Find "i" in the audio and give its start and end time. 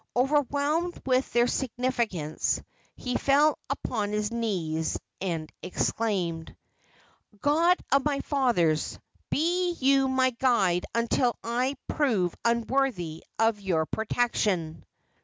11.43-11.77